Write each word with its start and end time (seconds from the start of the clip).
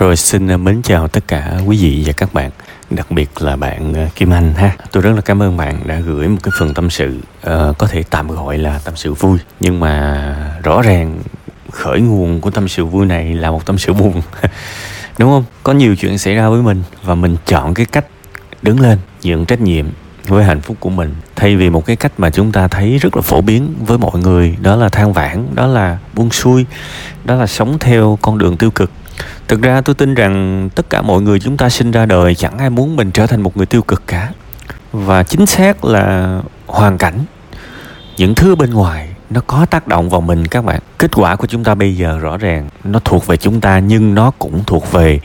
Rồi 0.00 0.16
xin 0.16 0.48
ờ, 0.48 0.56
mến 0.56 0.82
chào 0.82 1.08
tất 1.08 1.28
cả 1.28 1.58
quý 1.66 1.76
vị 1.76 2.02
và 2.06 2.12
các 2.12 2.34
bạn 2.34 2.50
Đặc 2.90 3.10
biệt 3.10 3.42
là 3.42 3.56
bạn 3.56 3.94
ờ, 3.94 4.06
Kim 4.14 4.32
Anh 4.32 4.54
ha 4.54 4.76
Tôi 4.92 5.02
rất 5.02 5.12
là 5.14 5.20
cảm 5.20 5.42
ơn 5.42 5.56
bạn 5.56 5.80
đã 5.86 6.00
gửi 6.00 6.28
một 6.28 6.38
cái 6.42 6.52
phần 6.58 6.74
tâm 6.74 6.90
sự 6.90 7.16
uh, 7.16 7.78
Có 7.78 7.86
thể 7.86 8.02
tạm 8.10 8.28
gọi 8.28 8.58
là 8.58 8.80
tâm 8.84 8.96
sự 8.96 9.14
vui 9.14 9.38
Nhưng 9.60 9.80
mà 9.80 10.34
rõ 10.62 10.82
ràng 10.82 11.18
khởi 11.70 12.00
nguồn 12.00 12.40
của 12.40 12.50
tâm 12.50 12.68
sự 12.68 12.84
vui 12.84 13.06
này 13.06 13.34
là 13.34 13.50
một 13.50 13.66
tâm 13.66 13.78
sự 13.78 13.92
buồn 13.92 14.22
Đúng 15.18 15.30
không? 15.30 15.44
Có 15.62 15.72
nhiều 15.72 15.96
chuyện 15.96 16.18
xảy 16.18 16.34
ra 16.34 16.48
với 16.48 16.62
mình 16.62 16.82
Và 17.02 17.14
mình 17.14 17.36
chọn 17.46 17.74
cái 17.74 17.86
cách 17.86 18.06
đứng 18.62 18.80
lên 18.80 18.98
nhận 19.22 19.44
trách 19.44 19.60
nhiệm 19.60 19.86
với 20.26 20.44
hạnh 20.44 20.60
phúc 20.60 20.76
của 20.80 20.90
mình 20.90 21.14
thay 21.36 21.56
vì 21.56 21.70
một 21.70 21.86
cái 21.86 21.96
cách 21.96 22.12
mà 22.18 22.30
chúng 22.30 22.52
ta 22.52 22.68
thấy 22.68 22.98
rất 22.98 23.16
là 23.16 23.22
phổ 23.22 23.40
biến 23.40 23.74
với 23.86 23.98
mọi 23.98 24.20
người 24.20 24.56
đó 24.62 24.76
là 24.76 24.88
than 24.88 25.12
vãn 25.12 25.46
đó 25.54 25.66
là 25.66 25.98
buông 26.14 26.30
xuôi 26.30 26.66
đó 27.24 27.34
là 27.34 27.46
sống 27.46 27.78
theo 27.78 28.18
con 28.22 28.38
đường 28.38 28.56
tiêu 28.56 28.70
cực 28.70 28.90
thực 29.48 29.62
ra 29.62 29.80
tôi 29.80 29.94
tin 29.94 30.14
rằng 30.14 30.68
tất 30.74 30.90
cả 30.90 31.02
mọi 31.02 31.22
người 31.22 31.40
chúng 31.40 31.56
ta 31.56 31.68
sinh 31.68 31.90
ra 31.90 32.06
đời 32.06 32.34
chẳng 32.34 32.58
ai 32.58 32.70
muốn 32.70 32.96
mình 32.96 33.10
trở 33.10 33.26
thành 33.26 33.40
một 33.40 33.56
người 33.56 33.66
tiêu 33.66 33.82
cực 33.82 34.02
cả. 34.06 34.30
Và 34.92 35.22
chính 35.22 35.46
xác 35.46 35.84
là 35.84 36.40
hoàn 36.66 36.98
cảnh, 36.98 37.18
những 38.16 38.34
thứ 38.34 38.54
bên 38.54 38.70
ngoài 38.70 39.08
nó 39.30 39.40
có 39.46 39.66
tác 39.70 39.88
động 39.88 40.10
vào 40.10 40.20
mình 40.20 40.46
các 40.46 40.64
bạn. 40.64 40.80
Kết 40.98 41.10
quả 41.14 41.36
của 41.36 41.46
chúng 41.46 41.64
ta 41.64 41.74
bây 41.74 41.96
giờ 41.96 42.18
rõ 42.18 42.36
ràng 42.36 42.68
nó 42.84 42.98
thuộc 43.04 43.26
về 43.26 43.36
chúng 43.36 43.60
ta 43.60 43.78
nhưng 43.78 44.14
nó 44.14 44.30
cũng 44.38 44.64
thuộc 44.66 44.92
về 44.92 45.20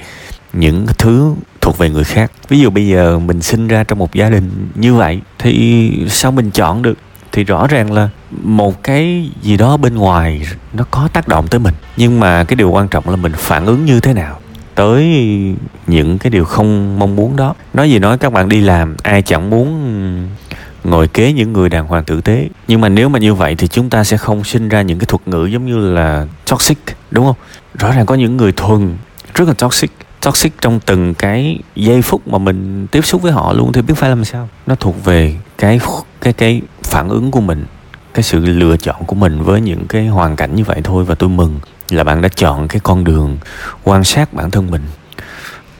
những 0.54 0.86
thứ 0.98 1.34
thuộc 1.62 1.78
về 1.78 1.90
người 1.90 2.04
khác. 2.04 2.32
Ví 2.50 2.60
dụ 2.60 2.70
bây 2.70 2.88
giờ 2.88 3.20
mình 3.20 3.42
sinh 3.42 3.68
ra 3.68 3.84
trong 3.84 4.00
một 4.00 4.14
gia 4.14 4.30
đình 4.30 4.70
như 4.76 4.94
vậy 4.94 5.22
thì 5.40 5.92
sao 6.10 6.32
mình 6.32 6.52
chọn 6.52 6.82
được? 6.82 6.98
Thì 7.36 7.44
rõ 7.44 7.68
ràng 7.68 7.92
là 7.92 8.10
một 8.42 8.84
cái 8.84 9.30
gì 9.42 9.58
đó 9.58 9.78
bên 9.78 9.96
ngoài 9.96 10.42
nó 10.74 10.84
có 10.92 11.10
tác 11.14 11.28
động 11.28 11.48
tới 11.48 11.60
mình. 11.60 11.74
Nhưng 11.98 12.20
mà 12.20 12.44
cái 12.44 12.56
điều 12.56 12.72
quan 12.72 12.88
trọng 12.88 13.10
là 13.10 13.16
mình 13.16 13.32
phản 13.38 13.66
ứng 13.66 13.86
như 13.86 14.00
thế 14.00 14.14
nào 14.14 14.40
tới 14.76 15.04
những 15.88 16.18
cái 16.18 16.30
điều 16.30 16.46
không 16.46 17.00
mong 17.00 17.16
muốn 17.16 17.36
đó. 17.36 17.56
Nói 17.74 17.92
gì 17.92 18.00
nói 18.00 18.18
các 18.18 18.34
bạn 18.34 18.50
đi 18.50 18.62
làm, 18.62 18.96
ai 19.04 19.22
chẳng 19.22 19.50
muốn 19.50 20.30
ngồi 20.84 21.08
kế 21.08 21.34
những 21.34 21.54
người 21.54 21.70
đàng 21.70 21.88
hoàng 21.88 22.04
tử 22.04 22.22
tế. 22.22 22.50
Nhưng 22.68 22.82
mà 22.82 22.90
nếu 22.90 23.10
mà 23.10 23.20
như 23.20 23.34
vậy 23.34 23.56
thì 23.56 23.68
chúng 23.68 23.90
ta 23.90 24.04
sẽ 24.04 24.18
không 24.18 24.44
sinh 24.44 24.70
ra 24.70 24.82
những 24.82 25.00
cái 25.00 25.06
thuật 25.06 25.28
ngữ 25.28 25.46
giống 25.46 25.66
như 25.66 25.94
là 25.94 26.28
toxic, 26.50 26.78
đúng 27.12 27.26
không? 27.26 27.36
Rõ 27.74 27.92
ràng 27.92 28.06
có 28.06 28.16
những 28.16 28.38
người 28.38 28.52
thuần 28.52 28.98
rất 29.34 29.48
là 29.48 29.54
toxic 29.54 29.92
toxic 30.22 30.54
trong 30.62 30.80
từng 30.86 31.14
cái 31.14 31.60
giây 31.76 32.02
phút 32.02 32.28
mà 32.28 32.38
mình 32.38 32.88
tiếp 32.92 33.06
xúc 33.06 33.22
với 33.22 33.32
họ 33.32 33.54
luôn 33.54 33.72
thì 33.72 33.82
biết 33.82 33.94
phải 33.98 34.10
làm 34.10 34.26
sao. 34.26 34.50
Nó 34.68 34.76
thuộc 34.76 35.04
về 35.04 35.36
cái 35.58 35.80
cái 36.22 36.34
cái 36.34 36.62
phản 36.96 37.10
ứng 37.10 37.32
của 37.32 37.42
mình, 37.42 37.66
cái 38.14 38.24
sự 38.24 38.40
lựa 38.40 38.78
chọn 38.78 39.06
của 39.06 39.16
mình 39.16 39.44
với 39.44 39.62
những 39.62 39.88
cái 39.88 40.08
hoàn 40.08 40.36
cảnh 40.36 40.56
như 40.56 40.64
vậy 40.64 40.82
thôi 40.84 41.04
và 41.04 41.16
tôi 41.16 41.30
mừng 41.30 41.60
là 41.90 42.04
bạn 42.04 42.22
đã 42.22 42.30
chọn 42.30 42.68
cái 42.68 42.80
con 42.84 43.04
đường 43.04 43.38
quan 43.84 44.04
sát 44.04 44.34
bản 44.34 44.52
thân 44.52 44.72
mình. 44.72 44.82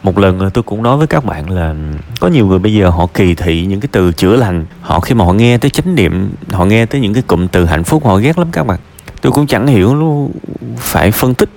Một 0.04 0.18
lần 0.18 0.50
tôi 0.54 0.64
cũng 0.64 0.84
nói 0.84 0.98
với 0.98 1.08
các 1.08 1.26
bạn 1.26 1.50
là 1.50 1.76
có 2.20 2.28
nhiều 2.28 2.48
người 2.48 2.60
bây 2.60 2.74
giờ 2.74 2.90
họ 2.90 3.08
kỳ 3.14 3.36
thị 3.36 3.66
những 3.66 3.80
cái 3.80 3.90
từ 3.92 4.12
chữa 4.12 4.36
lành, 4.36 4.66
họ 4.82 5.00
khi 5.00 5.16
mà 5.16 5.26
họ 5.26 5.34
nghe 5.34 5.58
tới 5.58 5.72
chánh 5.72 5.96
niệm, 5.96 6.32
họ 6.52 6.66
nghe 6.66 6.86
tới 6.86 7.02
những 7.02 7.14
cái 7.14 7.24
cụm 7.24 7.48
từ 7.48 7.66
hạnh 7.66 7.84
phúc, 7.84 8.06
họ 8.06 8.18
ghét 8.18 8.38
lắm 8.38 8.48
các 8.52 8.68
bạn. 8.68 8.80
Tôi 9.22 9.32
cũng 9.32 9.48
chẳng 9.48 9.68
hiểu 9.68 9.96
luôn 9.96 10.32
phải 10.78 11.12
phân 11.12 11.34
tích 11.34 11.50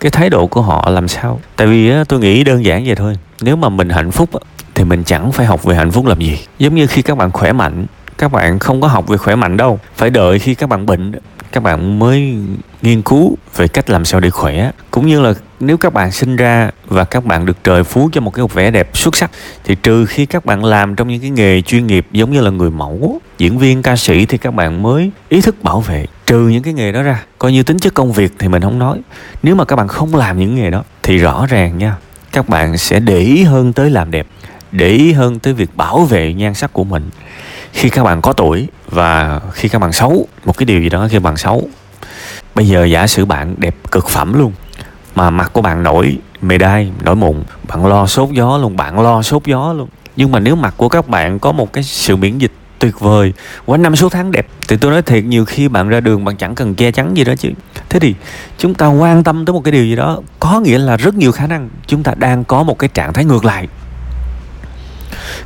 cái 0.00 0.10
thái 0.10 0.30
độ 0.30 0.46
của 0.46 0.62
họ 0.62 0.90
làm 0.90 1.08
sao. 1.08 1.40
Tại 1.56 1.66
vì 1.66 1.92
tôi 2.08 2.20
nghĩ 2.20 2.44
đơn 2.44 2.64
giản 2.64 2.84
vậy 2.86 2.94
thôi, 2.94 3.18
nếu 3.40 3.56
mà 3.56 3.68
mình 3.68 3.88
hạnh 3.88 4.10
phúc 4.10 4.30
thì 4.74 4.84
mình 4.84 5.04
chẳng 5.04 5.32
phải 5.32 5.46
học 5.46 5.64
về 5.64 5.76
hạnh 5.76 5.90
phúc 5.90 6.06
làm 6.06 6.20
gì. 6.20 6.38
Giống 6.58 6.74
như 6.74 6.86
khi 6.86 7.02
các 7.02 7.18
bạn 7.18 7.32
khỏe 7.32 7.52
mạnh 7.52 7.86
các 8.18 8.32
bạn 8.32 8.58
không 8.58 8.80
có 8.80 8.88
học 8.88 9.08
về 9.08 9.16
khỏe 9.16 9.34
mạnh 9.34 9.56
đâu. 9.56 9.78
Phải 9.96 10.10
đợi 10.10 10.38
khi 10.38 10.54
các 10.54 10.68
bạn 10.68 10.86
bệnh, 10.86 11.12
các 11.52 11.62
bạn 11.62 11.98
mới 11.98 12.34
nghiên 12.82 13.02
cứu 13.02 13.36
về 13.56 13.68
cách 13.68 13.90
làm 13.90 14.04
sao 14.04 14.20
để 14.20 14.30
khỏe. 14.30 14.70
Cũng 14.90 15.06
như 15.06 15.20
là 15.20 15.34
nếu 15.60 15.76
các 15.76 15.92
bạn 15.92 16.12
sinh 16.12 16.36
ra 16.36 16.70
và 16.86 17.04
các 17.04 17.24
bạn 17.24 17.46
được 17.46 17.64
trời 17.64 17.84
phú 17.84 18.10
cho 18.12 18.20
một 18.20 18.34
cái 18.34 18.46
vẻ 18.54 18.70
đẹp 18.70 18.90
xuất 18.94 19.16
sắc, 19.16 19.30
thì 19.64 19.74
trừ 19.74 20.06
khi 20.06 20.26
các 20.26 20.44
bạn 20.44 20.64
làm 20.64 20.94
trong 20.94 21.08
những 21.08 21.20
cái 21.20 21.30
nghề 21.30 21.62
chuyên 21.62 21.86
nghiệp 21.86 22.06
giống 22.12 22.32
như 22.32 22.40
là 22.40 22.50
người 22.50 22.70
mẫu, 22.70 23.20
diễn 23.38 23.58
viên, 23.58 23.82
ca 23.82 23.96
sĩ 23.96 24.26
thì 24.26 24.38
các 24.38 24.54
bạn 24.54 24.82
mới 24.82 25.10
ý 25.28 25.40
thức 25.40 25.62
bảo 25.62 25.80
vệ. 25.80 26.06
Trừ 26.26 26.48
những 26.48 26.62
cái 26.62 26.74
nghề 26.74 26.92
đó 26.92 27.02
ra, 27.02 27.22
coi 27.38 27.52
như 27.52 27.62
tính 27.62 27.78
chất 27.78 27.94
công 27.94 28.12
việc 28.12 28.32
thì 28.38 28.48
mình 28.48 28.62
không 28.62 28.78
nói. 28.78 29.00
Nếu 29.42 29.54
mà 29.54 29.64
các 29.64 29.76
bạn 29.76 29.88
không 29.88 30.14
làm 30.14 30.38
những 30.38 30.54
nghề 30.54 30.70
đó, 30.70 30.82
thì 31.02 31.18
rõ 31.18 31.46
ràng 31.46 31.78
nha, 31.78 31.96
các 32.32 32.48
bạn 32.48 32.78
sẽ 32.78 33.00
để 33.00 33.18
ý 33.18 33.42
hơn 33.42 33.72
tới 33.72 33.90
làm 33.90 34.10
đẹp, 34.10 34.26
để 34.72 34.88
ý 34.88 35.12
hơn 35.12 35.38
tới 35.38 35.52
việc 35.52 35.76
bảo 35.76 36.04
vệ 36.04 36.34
nhan 36.34 36.54
sắc 36.54 36.72
của 36.72 36.84
mình 36.84 37.10
khi 37.74 37.90
các 37.90 38.04
bạn 38.04 38.22
có 38.22 38.32
tuổi 38.32 38.68
và 38.86 39.40
khi 39.52 39.68
các 39.68 39.78
bạn 39.78 39.92
xấu, 39.92 40.26
một 40.44 40.58
cái 40.58 40.64
điều 40.64 40.80
gì 40.80 40.88
đó 40.88 41.08
khi 41.10 41.18
bạn 41.18 41.36
xấu. 41.36 41.68
Bây 42.54 42.68
giờ 42.68 42.84
giả 42.84 43.06
sử 43.06 43.24
bạn 43.24 43.54
đẹp 43.58 43.76
cực 43.90 44.08
phẩm 44.08 44.38
luôn, 44.38 44.52
mà 45.14 45.30
mặt 45.30 45.50
của 45.52 45.62
bạn 45.62 45.82
nổi 45.82 46.18
mề 46.42 46.58
đai 46.58 46.90
nổi 47.02 47.16
mụn, 47.16 47.42
bạn 47.68 47.86
lo 47.86 48.06
sốt 48.06 48.30
gió 48.30 48.58
luôn, 48.58 48.76
bạn 48.76 49.00
lo 49.00 49.22
sốt 49.22 49.44
gió 49.44 49.72
luôn. 49.72 49.88
Nhưng 50.16 50.32
mà 50.32 50.40
nếu 50.40 50.56
mặt 50.56 50.74
của 50.76 50.88
các 50.88 51.08
bạn 51.08 51.38
có 51.38 51.52
một 51.52 51.72
cái 51.72 51.84
sự 51.84 52.16
miễn 52.16 52.38
dịch 52.38 52.52
tuyệt 52.78 53.00
vời 53.00 53.32
quanh 53.66 53.82
năm 53.82 53.96
số 53.96 54.08
tháng 54.08 54.30
đẹp, 54.30 54.46
thì 54.68 54.76
tôi 54.76 54.90
nói 54.90 55.02
thiệt, 55.02 55.24
nhiều 55.24 55.44
khi 55.44 55.68
bạn 55.68 55.88
ra 55.88 56.00
đường 56.00 56.24
bạn 56.24 56.36
chẳng 56.36 56.54
cần 56.54 56.74
che 56.74 56.90
chắn 56.90 57.16
gì 57.16 57.24
đó 57.24 57.34
chứ. 57.38 57.50
Thế 57.88 58.00
thì 58.00 58.14
chúng 58.58 58.74
ta 58.74 58.86
quan 58.86 59.24
tâm 59.24 59.46
tới 59.46 59.54
một 59.54 59.60
cái 59.64 59.72
điều 59.72 59.84
gì 59.84 59.96
đó, 59.96 60.20
có 60.40 60.60
nghĩa 60.60 60.78
là 60.78 60.96
rất 60.96 61.14
nhiều 61.14 61.32
khả 61.32 61.46
năng 61.46 61.68
chúng 61.86 62.02
ta 62.02 62.12
đang 62.16 62.44
có 62.44 62.62
một 62.62 62.78
cái 62.78 62.88
trạng 62.94 63.12
thái 63.12 63.24
ngược 63.24 63.44
lại 63.44 63.68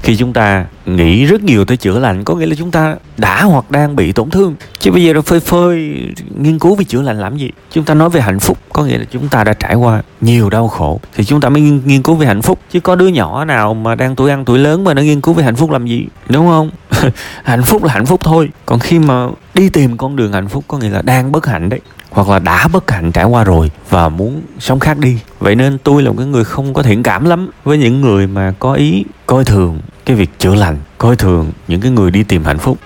khi 0.02 0.16
chúng 0.16 0.32
ta 0.32 0.64
nghĩ 0.86 1.24
rất 1.24 1.42
nhiều 1.42 1.64
tới 1.64 1.76
chữa 1.76 1.98
lành, 1.98 2.24
có 2.24 2.34
nghĩa 2.34 2.46
là 2.46 2.54
chúng 2.58 2.70
ta 2.70 2.96
đã 3.16 3.42
hoặc 3.42 3.70
đang 3.70 3.96
bị 3.96 4.12
tổn 4.12 4.30
thương. 4.30 4.54
Chứ 4.78 4.90
bây 4.90 5.04
giờ 5.04 5.12
nó 5.12 5.22
phơi 5.22 5.40
phơi, 5.40 5.94
nghiên 6.38 6.58
cứu 6.58 6.74
về 6.74 6.84
chữa 6.84 7.02
lành 7.02 7.20
làm 7.20 7.36
gì? 7.36 7.50
Chúng 7.70 7.84
ta 7.84 7.94
nói 7.94 8.10
về 8.10 8.20
hạnh 8.20 8.40
phúc, 8.40 8.58
có 8.72 8.84
nghĩa 8.84 8.98
là 8.98 9.04
chúng 9.10 9.28
ta 9.28 9.44
đã 9.44 9.52
trải 9.52 9.74
qua 9.74 10.02
nhiều 10.20 10.50
đau 10.50 10.68
khổ, 10.68 11.00
thì 11.14 11.24
chúng 11.24 11.40
ta 11.40 11.48
mới 11.48 11.62
nghiên 11.62 12.02
cứu 12.02 12.14
về 12.14 12.26
hạnh 12.26 12.42
phúc. 12.42 12.58
Chứ 12.70 12.80
có 12.80 12.94
đứa 12.94 13.08
nhỏ 13.08 13.44
nào 13.44 13.74
mà 13.74 13.94
đang 13.94 14.16
tuổi 14.16 14.30
ăn 14.30 14.44
tuổi 14.44 14.58
lớn 14.58 14.84
mà 14.84 14.94
nó 14.94 15.02
nghiên 15.02 15.20
cứu 15.20 15.34
về 15.34 15.44
hạnh 15.44 15.56
phúc 15.56 15.70
làm 15.70 15.86
gì? 15.86 16.06
Đúng 16.28 16.46
không? 16.46 16.70
Hạnh 17.44 17.62
phúc 17.62 17.84
là 17.84 17.92
hạnh 17.92 18.06
phúc 18.06 18.20
thôi. 18.24 18.48
Còn 18.66 18.78
khi 18.78 18.98
mà 18.98 19.28
đi 19.54 19.68
tìm 19.68 19.96
con 19.96 20.16
đường 20.16 20.32
hạnh 20.32 20.48
phúc, 20.48 20.64
có 20.68 20.78
nghĩa 20.78 20.90
là 20.90 21.02
đang 21.02 21.32
bất 21.32 21.46
hạnh 21.46 21.68
đấy 21.68 21.80
hoặc 22.10 22.28
là 22.28 22.38
đã 22.38 22.68
bất 22.68 22.90
hạnh 22.90 23.12
trải 23.12 23.24
qua 23.24 23.44
rồi 23.44 23.70
và 23.90 24.08
muốn 24.08 24.42
sống 24.58 24.80
khác 24.80 24.98
đi. 24.98 25.18
Vậy 25.38 25.54
nên 25.54 25.78
tôi 25.78 26.02
là 26.02 26.10
một 26.10 26.16
cái 26.18 26.26
người 26.26 26.44
không 26.44 26.74
có 26.74 26.82
thiện 26.82 27.02
cảm 27.02 27.24
lắm. 27.24 27.50
Với 27.64 27.78
những 27.78 28.00
người 28.00 28.26
mà 28.26 28.54
có 28.58 28.72
ý, 28.72 29.04
coi 29.26 29.44
thường 29.44 29.80
cái 30.06 30.16
việc 30.16 30.30
chữa 30.38 30.54
lành, 30.54 30.76
coi 30.98 31.16
thường 31.16 31.52
những 31.68 31.80
cái 31.80 31.90
người 31.90 32.10
đi 32.10 32.22
tìm 32.22 32.44
hạnh 32.44 32.58
phúc. 32.58 32.78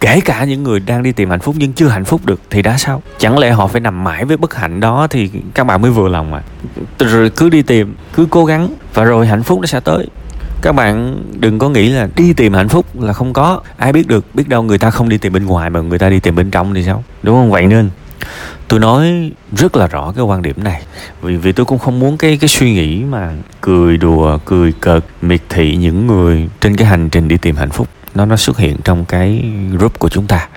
Kể 0.00 0.20
cả 0.24 0.44
những 0.44 0.62
người 0.62 0.80
đang 0.80 1.02
đi 1.02 1.12
tìm 1.12 1.30
hạnh 1.30 1.40
phúc 1.40 1.54
nhưng 1.58 1.72
chưa 1.72 1.88
hạnh 1.88 2.04
phúc 2.04 2.20
được 2.24 2.40
thì 2.50 2.62
đã 2.62 2.78
sao? 2.78 3.02
Chẳng 3.18 3.38
lẽ 3.38 3.50
họ 3.50 3.66
phải 3.66 3.80
nằm 3.80 4.04
mãi 4.04 4.24
với 4.24 4.36
bất 4.36 4.54
hạnh 4.54 4.80
đó 4.80 5.06
thì 5.10 5.30
các 5.54 5.64
bạn 5.64 5.82
mới 5.82 5.90
vừa 5.90 6.08
lòng 6.08 6.30
mà 6.30 6.42
rồi 6.98 7.30
cứ 7.30 7.48
đi 7.48 7.62
tìm, 7.62 7.94
cứ 8.14 8.26
cố 8.30 8.44
gắng 8.44 8.68
và 8.94 9.04
rồi 9.04 9.26
hạnh 9.26 9.42
phúc 9.42 9.60
nó 9.60 9.66
sẽ 9.66 9.80
tới. 9.80 10.06
Các 10.62 10.72
bạn 10.72 11.22
đừng 11.40 11.58
có 11.58 11.68
nghĩ 11.68 11.88
là 11.88 12.08
đi 12.16 12.32
tìm 12.32 12.54
hạnh 12.54 12.68
phúc 12.68 13.00
là 13.00 13.12
không 13.12 13.32
có. 13.32 13.60
Ai 13.76 13.92
biết 13.92 14.06
được, 14.06 14.24
biết 14.34 14.48
đâu 14.48 14.62
người 14.62 14.78
ta 14.78 14.90
không 14.90 15.08
đi 15.08 15.18
tìm 15.18 15.32
bên 15.32 15.46
ngoài 15.46 15.70
mà 15.70 15.80
người 15.80 15.98
ta 15.98 16.08
đi 16.08 16.20
tìm 16.20 16.36
bên 16.36 16.50
trong 16.50 16.74
thì 16.74 16.84
sao? 16.84 17.04
Đúng 17.22 17.36
không? 17.36 17.50
Vậy 17.50 17.66
nên 17.66 17.90
tôi 18.68 18.80
nói 18.80 19.32
rất 19.56 19.76
là 19.76 19.86
rõ 19.86 20.12
cái 20.16 20.24
quan 20.24 20.42
điểm 20.42 20.56
này, 20.64 20.82
vì 21.22 21.36
vì 21.36 21.52
tôi 21.52 21.66
cũng 21.66 21.78
không 21.78 21.98
muốn 21.98 22.16
cái 22.16 22.36
cái 22.36 22.48
suy 22.48 22.72
nghĩ 22.72 23.04
mà 23.04 23.32
cười 23.60 23.96
đùa, 23.96 24.38
cười 24.44 24.72
cợt, 24.72 25.04
miệt 25.22 25.40
thị 25.48 25.76
những 25.76 26.06
người 26.06 26.48
trên 26.60 26.76
cái 26.76 26.86
hành 26.86 27.08
trình 27.10 27.28
đi 27.28 27.36
tìm 27.36 27.56
hạnh 27.56 27.70
phúc. 27.70 27.88
Nó 28.14 28.24
nó 28.24 28.36
xuất 28.36 28.58
hiện 28.58 28.76
trong 28.84 29.04
cái 29.04 29.44
group 29.72 29.98
của 29.98 30.08
chúng 30.08 30.26
ta. 30.26 30.48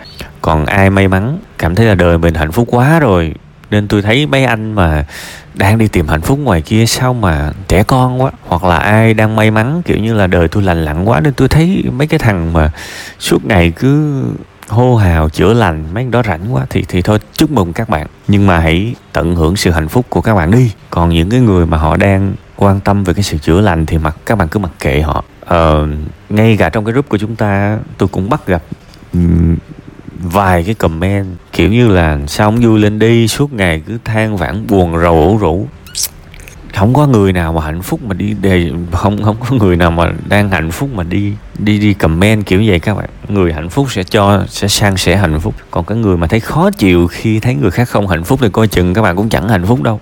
Còn 0.42 0.66
ai 0.66 0.90
may 0.90 1.08
mắn 1.08 1.40
cảm 1.58 1.76
thấy 1.76 1.86
là 1.86 1.96
đời 1.96 2.18
mình 2.18 2.34
hạnh 2.34 2.52
phúc 2.52 2.68
quá 2.72 3.00
rồi, 3.00 3.34
nên 3.72 3.88
tôi 3.88 4.02
thấy 4.02 4.26
mấy 4.26 4.46
anh 4.46 4.74
mà 4.74 5.06
đang 5.54 5.78
đi 5.78 5.88
tìm 5.88 6.08
hạnh 6.08 6.22
phúc 6.22 6.40
ngoài 6.40 6.62
kia 6.62 6.86
sao 6.86 7.14
mà 7.14 7.52
trẻ 7.68 7.84
con 7.84 8.22
quá, 8.22 8.32
hoặc 8.48 8.64
là 8.64 8.78
ai 8.78 9.14
đang 9.14 9.36
may 9.36 9.52
mắn, 9.52 9.82
kiểu 9.86 9.98
như 9.98 10.14
là 10.14 10.28
đời 10.28 10.48
tôi 10.48 10.64
lành 10.64 10.86
lặn 10.86 11.06
quá, 11.06 11.20
nên 11.20 11.34
tôi 11.34 11.48
thấy 11.48 11.84
mấy 11.92 12.08
cái 12.08 12.20
thằng 12.20 12.54
mà 12.54 12.72
suốt 13.20 13.46
ngày 13.46 13.72
cứ 13.76 14.24
hô 14.72 14.96
hào 14.96 15.30
chữa 15.30 15.54
lành 15.54 15.86
mấy 15.94 16.04
đó 16.04 16.22
rảnh 16.26 16.54
quá 16.54 16.66
thì 16.70 16.84
thì 16.88 17.02
thôi 17.02 17.20
chúc 17.34 17.52
mừng 17.52 17.74
các 17.74 17.90
bạn. 17.90 18.08
Nhưng 18.28 18.48
mà 18.48 18.60
hãy 18.60 18.96
tận 19.14 19.36
hưởng 19.36 19.56
sự 19.56 19.72
hạnh 19.72 19.88
phúc 19.88 20.06
của 20.10 20.22
các 20.22 20.36
bạn 20.36 20.52
đi. 20.52 20.72
Còn 20.90 21.10
những 21.10 21.30
cái 21.30 21.40
người 21.40 21.66
mà 21.66 21.78
họ 21.78 21.98
đang 21.98 22.34
quan 22.56 22.80
tâm 22.80 23.04
về 23.04 23.14
cái 23.14 23.24
sự 23.24 23.38
chữa 23.38 23.62
lành 23.62 23.86
thì 23.86 23.98
mặc 23.98 24.16
các 24.26 24.38
bạn 24.38 24.48
cứ 24.48 24.60
mặc 24.60 24.72
kệ 24.80 25.02
họ. 25.02 25.24
Ờ, 25.40 25.88
ngay 26.30 26.58
cả 26.58 26.70
trong 26.70 26.86
cái 26.86 26.92
group 26.92 27.10
của 27.10 27.18
chúng 27.18 27.36
ta 27.36 27.80
tôi 27.98 28.10
cũng 28.10 28.30
bắt 28.30 28.48
gặp 28.48 28.64
um, 29.14 29.56
vài 30.24 30.64
cái 30.64 30.74
comment 30.74 31.28
kiểu 31.52 31.70
như 31.70 31.88
là 31.88 32.20
sao 32.28 32.48
ông 32.48 32.60
vui 32.62 32.80
lên 32.80 33.00
đi 33.00 33.28
suốt 33.28 33.54
ngày 33.54 33.82
cứ 33.88 33.98
than 34.06 34.38
vãn 34.38 34.68
buồn 34.68 35.00
rầu 35.02 35.14
ủ 35.14 35.38
rũ? 35.38 35.68
Không 36.74 36.94
có 36.94 37.08
người 37.08 37.34
nào 37.34 37.54
mà 37.54 37.62
hạnh 37.62 37.82
phúc 37.82 38.00
mà 38.04 38.14
đi 38.14 38.36
đề 38.42 38.72
không 38.92 39.24
không 39.24 39.36
có 39.40 39.56
người 39.56 39.76
nào 39.76 39.92
mà 39.92 40.12
đang 40.28 40.50
hạnh 40.50 40.72
phúc 40.72 40.90
mà 40.94 41.04
đi 41.04 41.34
đi 41.58 41.80
đi 41.80 41.94
comment 41.94 42.46
kiểu 42.46 42.64
vậy 42.68 42.80
các 42.80 42.98
bạn. 42.98 43.10
Người 43.28 43.54
hạnh 43.54 43.70
phúc 43.70 43.88
sẽ 43.92 44.04
cho, 44.04 44.44
sẽ 44.48 44.68
sang 44.68 44.98
sẻ 44.98 45.16
hạnh 45.16 45.40
phúc. 45.40 45.56
Còn 45.72 45.86
cái 45.86 45.98
người 45.98 46.18
mà 46.18 46.28
thấy 46.28 46.40
khó 46.40 46.72
chịu 46.72 47.08
khi 47.08 47.40
thấy 47.40 47.56
người 47.56 47.72
khác 47.72 47.90
không 47.90 48.08
hạnh 48.08 48.24
phúc 48.24 48.40
thì 48.42 48.50
coi 48.52 48.68
chừng 48.68 48.94
các 48.94 49.02
bạn 49.02 49.16
cũng 49.16 49.30
chẳng 49.30 49.50
hạnh 49.50 49.66
phúc 49.66 49.82
đâu. 49.84 50.00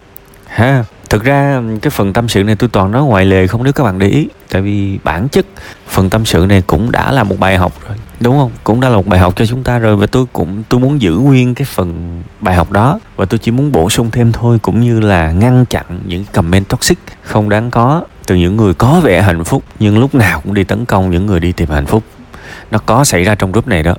Ha, 0.47 0.83
thực 1.09 1.23
ra 1.23 1.61
cái 1.81 1.91
phần 1.91 2.13
tâm 2.13 2.29
sự 2.29 2.43
này 2.43 2.55
tôi 2.55 2.69
toàn 2.69 2.91
nói 2.91 3.03
ngoài 3.03 3.25
lề 3.25 3.47
không, 3.47 3.63
nếu 3.63 3.73
các 3.73 3.83
bạn 3.83 3.99
để 3.99 4.07
ý. 4.07 4.27
Tại 4.49 4.61
vì 4.61 4.99
bản 5.03 5.29
chất 5.29 5.45
phần 5.87 6.09
tâm 6.09 6.25
sự 6.25 6.45
này 6.49 6.63
cũng 6.67 6.91
đã 6.91 7.11
là 7.11 7.23
một 7.23 7.39
bài 7.39 7.57
học 7.57 7.73
rồi 7.87 7.97
đúng 8.19 8.37
không? 8.37 8.51
Cũng 8.63 8.81
đã 8.81 8.89
là 8.89 8.95
một 8.95 9.07
bài 9.07 9.19
học 9.19 9.33
cho 9.35 9.45
chúng 9.45 9.63
ta 9.63 9.79
rồi 9.79 9.95
và 9.95 10.07
tôi 10.07 10.25
cũng, 10.33 10.63
tôi 10.69 10.79
muốn 10.79 11.01
giữ 11.01 11.15
nguyên 11.15 11.55
cái 11.55 11.65
phần 11.65 12.21
bài 12.41 12.55
học 12.55 12.71
đó 12.71 12.99
và 13.15 13.25
tôi 13.25 13.37
chỉ 13.37 13.51
muốn 13.51 13.71
bổ 13.71 13.89
sung 13.89 14.11
thêm 14.11 14.31
thôi, 14.31 14.59
cũng 14.61 14.81
như 14.81 14.99
là 14.99 15.31
ngăn 15.31 15.65
chặn 15.65 15.85
những 16.05 16.25
comment 16.33 16.69
toxic 16.69 16.97
không 17.23 17.49
đáng 17.49 17.71
có 17.71 18.03
từ 18.27 18.35
những 18.35 18.57
người 18.57 18.73
có 18.73 19.01
vẻ 19.03 19.21
hạnh 19.21 19.43
phúc 19.43 19.63
nhưng 19.79 19.99
lúc 19.99 20.15
nào 20.15 20.41
cũng 20.41 20.53
đi 20.53 20.63
tấn 20.63 20.85
công 20.85 21.11
những 21.11 21.25
người 21.25 21.39
đi 21.39 21.51
tìm 21.51 21.69
hạnh 21.69 21.85
phúc. 21.85 22.03
Nó 22.71 22.77
có 22.85 23.03
xảy 23.03 23.23
ra 23.23 23.35
trong 23.35 23.51
group 23.51 23.67
này 23.67 23.83
đó 23.83 23.95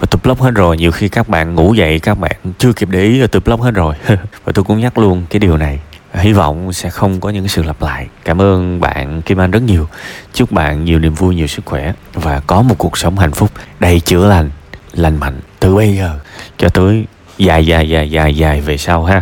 và 0.00 0.06
tôi 0.10 0.20
block 0.24 0.40
hết 0.40 0.50
rồi. 0.50 0.76
Nhiều 0.76 0.92
khi 0.92 1.08
các 1.08 1.28
bạn 1.28 1.54
ngủ 1.54 1.74
dậy 1.74 1.98
các 1.98 2.18
bạn 2.18 2.36
chưa 2.58 2.72
kịp 2.72 2.88
để 2.90 3.02
ý 3.02 3.18
rồi 3.18 3.28
tôi 3.28 3.42
block 3.44 3.62
hết 3.62 3.70
rồi. 3.70 3.94
Và 4.44 4.52
tôi 4.54 4.64
cũng 4.64 4.80
nhắc 4.80 4.98
luôn 4.98 5.24
cái 5.30 5.40
điều 5.40 5.56
này 5.56 5.78
hy 6.14 6.32
vọng 6.32 6.72
sẽ 6.72 6.90
không 6.90 7.20
có 7.20 7.30
những 7.30 7.48
sự 7.48 7.62
lặp 7.62 7.82
lại. 7.82 8.06
Cảm 8.24 8.40
ơn 8.40 8.80
bạn, 8.80 9.22
kim 9.22 9.40
anh, 9.40 9.50
rất 9.50 9.62
nhiều. 9.62 9.88
Chúc 10.34 10.52
bạn 10.52 10.84
nhiều 10.84 10.98
niềm 10.98 11.14
vui, 11.14 11.34
nhiều 11.34 11.46
sức 11.46 11.64
khỏe 11.64 11.92
và 12.14 12.40
có 12.46 12.62
một 12.62 12.74
cuộc 12.78 12.98
sống 12.98 13.18
hạnh 13.18 13.32
phúc. 13.32 13.50
Đầy 13.80 14.00
chữa 14.00 14.28
lành 14.28 14.50
lành 14.92 15.16
mạnh 15.16 15.40
từ 15.60 15.74
bây 15.74 15.96
giờ 15.96 16.18
cho 16.58 16.68
tới 16.68 17.04
dài 17.38 17.66
dài 17.66 17.88
dài 17.88 18.10
dài 18.10 18.36
dài 18.36 18.60
về 18.60 18.76
sau 18.76 19.04
ha. 19.04 19.20